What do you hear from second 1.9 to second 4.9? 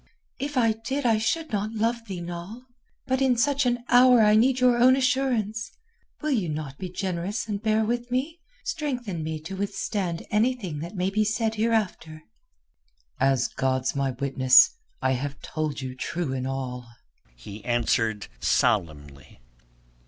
thee, Noll. But in such an hour I need your